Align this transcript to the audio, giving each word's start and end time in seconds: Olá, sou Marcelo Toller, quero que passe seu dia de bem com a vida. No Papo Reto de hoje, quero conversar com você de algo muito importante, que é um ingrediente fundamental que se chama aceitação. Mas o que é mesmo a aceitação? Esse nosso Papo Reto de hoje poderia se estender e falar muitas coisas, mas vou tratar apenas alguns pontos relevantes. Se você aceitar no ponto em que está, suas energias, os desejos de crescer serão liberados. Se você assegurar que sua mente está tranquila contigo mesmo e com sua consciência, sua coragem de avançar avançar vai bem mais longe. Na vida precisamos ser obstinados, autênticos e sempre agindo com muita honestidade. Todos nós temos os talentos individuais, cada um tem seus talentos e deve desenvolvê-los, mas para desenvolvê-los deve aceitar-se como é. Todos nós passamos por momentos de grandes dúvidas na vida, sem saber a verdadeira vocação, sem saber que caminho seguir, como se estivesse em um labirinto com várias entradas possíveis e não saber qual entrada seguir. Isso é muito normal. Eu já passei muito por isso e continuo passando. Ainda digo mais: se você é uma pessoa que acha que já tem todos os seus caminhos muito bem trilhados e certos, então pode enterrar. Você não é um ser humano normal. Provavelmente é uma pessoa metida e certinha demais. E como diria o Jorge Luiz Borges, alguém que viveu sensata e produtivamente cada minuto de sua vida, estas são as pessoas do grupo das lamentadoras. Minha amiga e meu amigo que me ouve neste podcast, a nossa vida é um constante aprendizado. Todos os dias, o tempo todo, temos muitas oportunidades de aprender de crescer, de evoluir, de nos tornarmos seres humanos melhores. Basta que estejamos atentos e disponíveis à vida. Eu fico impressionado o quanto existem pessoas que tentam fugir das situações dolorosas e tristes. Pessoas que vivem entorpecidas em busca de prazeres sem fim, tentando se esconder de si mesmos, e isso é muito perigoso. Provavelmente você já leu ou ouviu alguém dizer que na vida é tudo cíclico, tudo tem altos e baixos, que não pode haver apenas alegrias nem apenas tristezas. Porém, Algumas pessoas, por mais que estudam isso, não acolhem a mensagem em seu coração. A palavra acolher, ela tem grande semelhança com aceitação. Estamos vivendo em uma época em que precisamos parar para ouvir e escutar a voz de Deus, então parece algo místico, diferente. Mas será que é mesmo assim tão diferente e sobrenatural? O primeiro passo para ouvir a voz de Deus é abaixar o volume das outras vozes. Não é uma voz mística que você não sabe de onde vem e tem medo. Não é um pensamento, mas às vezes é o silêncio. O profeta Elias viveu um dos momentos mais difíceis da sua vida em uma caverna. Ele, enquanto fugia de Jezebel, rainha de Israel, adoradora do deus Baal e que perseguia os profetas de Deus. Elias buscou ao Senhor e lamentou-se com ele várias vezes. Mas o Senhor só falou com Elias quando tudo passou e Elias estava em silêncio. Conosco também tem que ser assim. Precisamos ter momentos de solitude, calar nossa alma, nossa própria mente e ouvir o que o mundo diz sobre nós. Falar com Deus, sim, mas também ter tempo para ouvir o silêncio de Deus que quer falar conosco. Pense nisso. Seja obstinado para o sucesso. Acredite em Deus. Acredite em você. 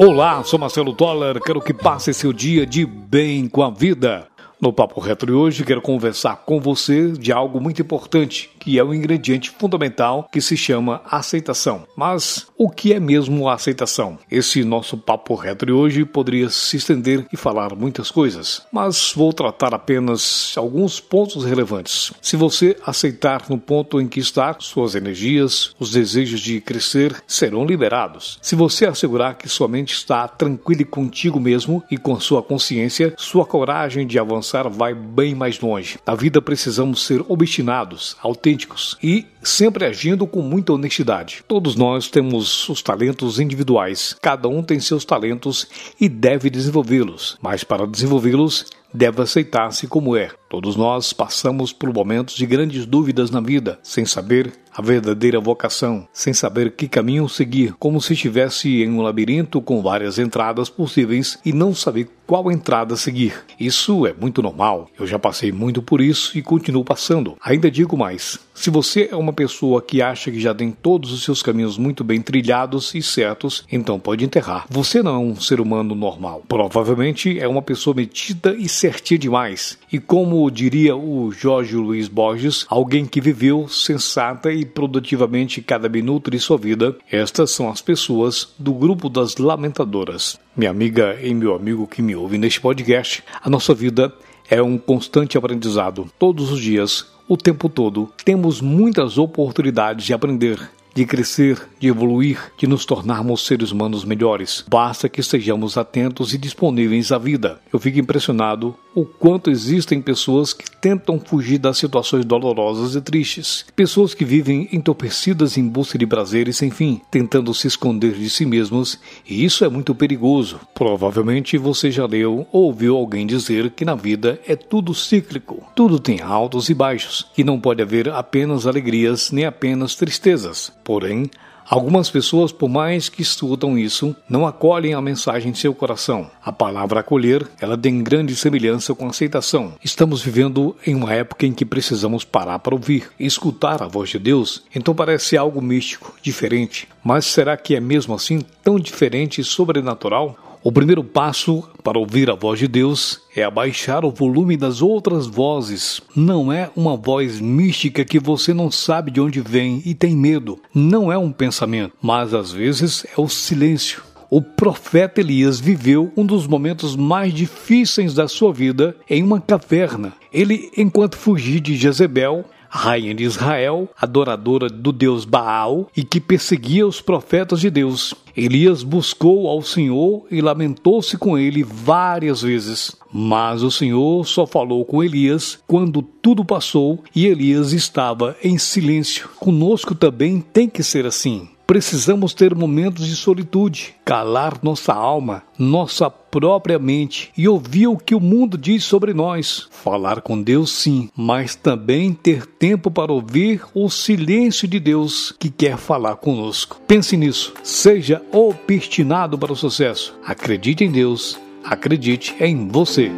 Olá, 0.00 0.44
sou 0.44 0.60
Marcelo 0.60 0.92
Toller, 0.92 1.40
quero 1.40 1.60
que 1.60 1.74
passe 1.74 2.14
seu 2.14 2.32
dia 2.32 2.64
de 2.64 2.86
bem 2.86 3.48
com 3.48 3.64
a 3.64 3.68
vida. 3.68 4.28
No 4.60 4.72
Papo 4.72 4.98
Reto 4.98 5.24
de 5.24 5.30
hoje, 5.30 5.64
quero 5.64 5.80
conversar 5.80 6.42
com 6.44 6.60
você 6.60 7.12
de 7.12 7.30
algo 7.30 7.60
muito 7.60 7.80
importante, 7.80 8.50
que 8.58 8.76
é 8.76 8.82
um 8.82 8.92
ingrediente 8.92 9.50
fundamental 9.50 10.28
que 10.32 10.40
se 10.40 10.56
chama 10.56 11.00
aceitação. 11.08 11.86
Mas 11.94 12.48
o 12.56 12.68
que 12.68 12.92
é 12.92 12.98
mesmo 12.98 13.48
a 13.48 13.54
aceitação? 13.54 14.18
Esse 14.28 14.64
nosso 14.64 14.98
Papo 14.98 15.36
Reto 15.36 15.64
de 15.64 15.70
hoje 15.70 16.04
poderia 16.04 16.48
se 16.48 16.76
estender 16.76 17.24
e 17.32 17.36
falar 17.36 17.76
muitas 17.76 18.10
coisas, 18.10 18.66
mas 18.72 19.12
vou 19.14 19.32
tratar 19.32 19.72
apenas 19.72 20.52
alguns 20.56 20.98
pontos 20.98 21.44
relevantes. 21.44 22.12
Se 22.20 22.34
você 22.34 22.76
aceitar 22.84 23.44
no 23.48 23.58
ponto 23.58 24.00
em 24.00 24.08
que 24.08 24.18
está, 24.18 24.56
suas 24.58 24.96
energias, 24.96 25.72
os 25.78 25.92
desejos 25.92 26.40
de 26.40 26.60
crescer 26.60 27.22
serão 27.28 27.64
liberados. 27.64 28.40
Se 28.42 28.56
você 28.56 28.86
assegurar 28.86 29.38
que 29.38 29.48
sua 29.48 29.68
mente 29.68 29.94
está 29.94 30.26
tranquila 30.26 30.84
contigo 30.84 31.38
mesmo 31.38 31.80
e 31.88 31.96
com 31.96 32.18
sua 32.18 32.42
consciência, 32.42 33.14
sua 33.16 33.46
coragem 33.46 34.04
de 34.04 34.18
avançar 34.18 34.47
avançar 34.48 34.68
vai 34.68 34.94
bem 34.94 35.34
mais 35.34 35.60
longe. 35.60 35.98
Na 36.06 36.14
vida 36.14 36.40
precisamos 36.40 37.04
ser 37.04 37.24
obstinados, 37.28 38.16
autênticos 38.22 38.96
e 39.02 39.26
sempre 39.42 39.84
agindo 39.84 40.26
com 40.26 40.40
muita 40.40 40.72
honestidade. 40.72 41.44
Todos 41.46 41.74
nós 41.76 42.08
temos 42.08 42.68
os 42.68 42.82
talentos 42.82 43.38
individuais, 43.38 44.16
cada 44.20 44.48
um 44.48 44.62
tem 44.62 44.80
seus 44.80 45.04
talentos 45.04 45.66
e 46.00 46.08
deve 46.08 46.50
desenvolvê-los, 46.50 47.36
mas 47.40 47.62
para 47.62 47.86
desenvolvê-los 47.86 48.66
deve 48.92 49.22
aceitar-se 49.22 49.86
como 49.86 50.16
é. 50.16 50.30
Todos 50.48 50.76
nós 50.76 51.12
passamos 51.12 51.72
por 51.72 51.92
momentos 51.92 52.34
de 52.34 52.46
grandes 52.46 52.86
dúvidas 52.86 53.30
na 53.30 53.40
vida, 53.40 53.78
sem 53.82 54.06
saber 54.06 54.52
a 54.78 54.80
verdadeira 54.80 55.40
vocação, 55.40 56.06
sem 56.12 56.32
saber 56.32 56.70
que 56.70 56.86
caminho 56.86 57.28
seguir, 57.28 57.74
como 57.80 58.00
se 58.00 58.12
estivesse 58.12 58.82
em 58.82 58.90
um 58.90 59.02
labirinto 59.02 59.60
com 59.60 59.82
várias 59.82 60.18
entradas 60.18 60.70
possíveis 60.70 61.36
e 61.44 61.52
não 61.52 61.74
saber 61.74 62.08
qual 62.28 62.52
entrada 62.52 62.94
seguir. 62.94 63.34
Isso 63.58 64.06
é 64.06 64.12
muito 64.12 64.42
normal. 64.42 64.88
Eu 64.98 65.06
já 65.06 65.18
passei 65.18 65.50
muito 65.50 65.82
por 65.82 66.00
isso 66.00 66.36
e 66.36 66.42
continuo 66.42 66.84
passando. 66.84 67.36
Ainda 67.42 67.70
digo 67.70 67.96
mais: 67.96 68.38
se 68.54 68.68
você 68.68 69.08
é 69.10 69.16
uma 69.16 69.32
pessoa 69.32 69.80
que 69.80 70.02
acha 70.02 70.30
que 70.30 70.38
já 70.38 70.54
tem 70.54 70.70
todos 70.70 71.10
os 71.10 71.24
seus 71.24 71.42
caminhos 71.42 71.78
muito 71.78 72.04
bem 72.04 72.20
trilhados 72.20 72.94
e 72.94 73.02
certos, 73.02 73.64
então 73.72 73.98
pode 73.98 74.24
enterrar. 74.24 74.66
Você 74.68 75.02
não 75.02 75.14
é 75.14 75.18
um 75.18 75.40
ser 75.40 75.58
humano 75.58 75.94
normal. 75.94 76.44
Provavelmente 76.46 77.40
é 77.40 77.48
uma 77.48 77.62
pessoa 77.62 77.96
metida 77.96 78.54
e 78.54 78.68
certinha 78.68 79.18
demais. 79.18 79.78
E 79.90 79.98
como 79.98 80.37
diria 80.48 80.94
o 80.94 81.32
Jorge 81.32 81.74
Luiz 81.74 82.06
Borges, 82.06 82.64
alguém 82.68 83.04
que 83.04 83.20
viveu 83.20 83.66
sensata 83.68 84.52
e 84.52 84.64
produtivamente 84.64 85.60
cada 85.60 85.88
minuto 85.88 86.30
de 86.30 86.38
sua 86.38 86.56
vida, 86.56 86.96
estas 87.10 87.50
são 87.50 87.68
as 87.68 87.82
pessoas 87.82 88.54
do 88.58 88.72
grupo 88.72 89.08
das 89.08 89.36
lamentadoras. 89.36 90.38
Minha 90.56 90.70
amiga 90.70 91.18
e 91.20 91.34
meu 91.34 91.54
amigo 91.54 91.86
que 91.88 92.00
me 92.00 92.14
ouve 92.14 92.38
neste 92.38 92.60
podcast, 92.60 93.24
a 93.42 93.50
nossa 93.50 93.74
vida 93.74 94.12
é 94.48 94.62
um 94.62 94.78
constante 94.78 95.36
aprendizado. 95.36 96.08
Todos 96.18 96.52
os 96.52 96.60
dias, 96.60 97.06
o 97.28 97.36
tempo 97.36 97.68
todo, 97.68 98.08
temos 98.24 98.60
muitas 98.60 99.18
oportunidades 99.18 100.06
de 100.06 100.14
aprender 100.14 100.70
de 100.98 101.06
crescer, 101.06 101.56
de 101.78 101.86
evoluir, 101.86 102.40
de 102.58 102.66
nos 102.66 102.84
tornarmos 102.84 103.46
seres 103.46 103.70
humanos 103.70 104.04
melhores. 104.04 104.64
Basta 104.68 105.08
que 105.08 105.20
estejamos 105.20 105.78
atentos 105.78 106.34
e 106.34 106.38
disponíveis 106.38 107.12
à 107.12 107.18
vida. 107.18 107.60
Eu 107.72 107.78
fico 107.78 108.00
impressionado 108.00 108.74
o 108.96 109.04
quanto 109.04 109.48
existem 109.48 110.02
pessoas 110.02 110.52
que 110.52 110.68
tentam 110.68 111.20
fugir 111.20 111.58
das 111.58 111.78
situações 111.78 112.24
dolorosas 112.24 112.96
e 112.96 113.00
tristes. 113.00 113.64
Pessoas 113.76 114.12
que 114.12 114.24
vivem 114.24 114.68
entorpecidas 114.72 115.56
em 115.56 115.68
busca 115.68 115.96
de 115.96 116.04
prazeres 116.04 116.56
sem 116.56 116.68
fim, 116.68 117.00
tentando 117.08 117.54
se 117.54 117.68
esconder 117.68 118.14
de 118.14 118.28
si 118.28 118.44
mesmos, 118.44 118.98
e 119.28 119.44
isso 119.44 119.64
é 119.64 119.68
muito 119.68 119.94
perigoso. 119.94 120.58
Provavelmente 120.74 121.56
você 121.56 121.92
já 121.92 122.06
leu 122.06 122.44
ou 122.50 122.64
ouviu 122.64 122.96
alguém 122.96 123.24
dizer 123.24 123.70
que 123.70 123.84
na 123.84 123.94
vida 123.94 124.40
é 124.48 124.56
tudo 124.56 124.92
cíclico, 124.92 125.62
tudo 125.76 126.00
tem 126.00 126.20
altos 126.20 126.68
e 126.68 126.74
baixos, 126.74 127.24
que 127.34 127.44
não 127.44 127.60
pode 127.60 127.80
haver 127.80 128.08
apenas 128.08 128.66
alegrias 128.66 129.30
nem 129.30 129.44
apenas 129.44 129.94
tristezas. 129.94 130.72
Porém, 130.88 131.30
Algumas 131.70 132.08
pessoas, 132.08 132.50
por 132.50 132.66
mais 132.66 133.10
que 133.10 133.20
estudam 133.20 133.78
isso, 133.78 134.16
não 134.26 134.46
acolhem 134.46 134.94
a 134.94 135.02
mensagem 135.02 135.50
em 135.50 135.54
seu 135.54 135.74
coração. 135.74 136.30
A 136.42 136.50
palavra 136.50 137.00
acolher, 137.00 137.46
ela 137.60 137.76
tem 137.76 138.02
grande 138.02 138.34
semelhança 138.34 138.94
com 138.94 139.06
aceitação. 139.06 139.74
Estamos 139.84 140.22
vivendo 140.22 140.74
em 140.86 140.94
uma 140.94 141.12
época 141.12 141.44
em 141.44 141.52
que 141.52 141.66
precisamos 141.66 142.24
parar 142.24 142.58
para 142.60 142.74
ouvir 142.74 143.10
e 143.20 143.26
escutar 143.26 143.82
a 143.82 143.86
voz 143.86 144.08
de 144.08 144.18
Deus, 144.18 144.64
então 144.74 144.94
parece 144.94 145.36
algo 145.36 145.60
místico, 145.60 146.14
diferente. 146.22 146.88
Mas 147.04 147.26
será 147.26 147.54
que 147.54 147.74
é 147.74 147.80
mesmo 147.80 148.14
assim 148.14 148.40
tão 148.64 148.80
diferente 148.80 149.42
e 149.42 149.44
sobrenatural? 149.44 150.47
O 150.62 150.72
primeiro 150.72 151.04
passo 151.04 151.62
para 151.84 151.98
ouvir 151.98 152.28
a 152.28 152.34
voz 152.34 152.58
de 152.58 152.66
Deus 152.66 153.20
é 153.34 153.44
abaixar 153.44 154.04
o 154.04 154.10
volume 154.10 154.56
das 154.56 154.82
outras 154.82 155.26
vozes. 155.26 156.00
Não 156.16 156.52
é 156.52 156.68
uma 156.74 156.96
voz 156.96 157.40
mística 157.40 158.04
que 158.04 158.18
você 158.18 158.52
não 158.52 158.70
sabe 158.70 159.12
de 159.12 159.20
onde 159.20 159.40
vem 159.40 159.80
e 159.86 159.94
tem 159.94 160.16
medo. 160.16 160.58
Não 160.74 161.12
é 161.12 161.16
um 161.16 161.30
pensamento, 161.30 161.94
mas 162.02 162.34
às 162.34 162.50
vezes 162.50 163.06
é 163.16 163.20
o 163.20 163.28
silêncio. 163.28 164.02
O 164.30 164.42
profeta 164.42 165.20
Elias 165.20 165.58
viveu 165.58 166.12
um 166.16 166.26
dos 166.26 166.46
momentos 166.46 166.96
mais 166.96 167.32
difíceis 167.32 168.12
da 168.12 168.28
sua 168.28 168.52
vida 168.52 168.94
em 169.08 169.22
uma 169.22 169.40
caverna. 169.40 170.12
Ele, 170.30 170.70
enquanto 170.76 171.16
fugia 171.16 171.60
de 171.60 171.76
Jezebel, 171.76 172.44
rainha 172.68 173.14
de 173.14 173.24
Israel, 173.24 173.88
adoradora 174.00 174.68
do 174.68 174.92
deus 174.92 175.24
Baal 175.24 175.88
e 175.96 176.04
que 176.04 176.20
perseguia 176.20 176.86
os 176.86 177.00
profetas 177.00 177.60
de 177.60 177.70
Deus. 177.70 178.14
Elias 178.36 178.82
buscou 178.82 179.48
ao 179.48 179.62
Senhor 179.62 180.24
e 180.30 180.40
lamentou-se 180.40 181.16
com 181.18 181.36
ele 181.36 181.64
várias 181.64 182.42
vezes. 182.42 182.94
Mas 183.12 183.62
o 183.62 183.70
Senhor 183.70 184.24
só 184.26 184.46
falou 184.46 184.84
com 184.84 185.02
Elias 185.02 185.58
quando 185.66 186.02
tudo 186.02 186.44
passou 186.44 187.02
e 187.14 187.26
Elias 187.26 187.72
estava 187.72 188.36
em 188.42 188.56
silêncio. 188.58 189.28
Conosco 189.40 189.94
também 189.94 190.40
tem 190.40 190.68
que 190.68 190.82
ser 190.82 191.04
assim. 191.04 191.48
Precisamos 191.68 192.32
ter 192.32 192.54
momentos 192.54 193.06
de 193.06 193.14
solitude, 193.14 193.94
calar 194.02 194.58
nossa 194.62 194.94
alma, 194.94 195.42
nossa 195.58 196.08
própria 196.08 196.78
mente 196.78 197.30
e 197.36 197.46
ouvir 197.46 197.88
o 197.88 197.98
que 197.98 198.14
o 198.14 198.20
mundo 198.20 198.56
diz 198.56 198.84
sobre 198.84 199.12
nós. 199.12 199.68
Falar 199.70 200.22
com 200.22 200.40
Deus, 200.40 200.72
sim, 200.72 201.10
mas 201.14 201.54
também 201.54 202.14
ter 202.14 202.46
tempo 202.46 202.90
para 202.90 203.12
ouvir 203.12 203.60
o 203.74 203.90
silêncio 203.90 204.66
de 204.66 204.80
Deus 204.80 205.34
que 205.38 205.50
quer 205.50 205.76
falar 205.76 206.16
conosco. 206.16 206.80
Pense 206.88 207.18
nisso. 207.18 207.52
Seja 207.62 208.22
obstinado 208.32 209.36
para 209.36 209.52
o 209.52 209.56
sucesso. 209.56 210.18
Acredite 210.24 210.84
em 210.84 210.90
Deus. 210.90 211.38
Acredite 211.62 212.34
em 212.40 212.66
você. 212.66 213.12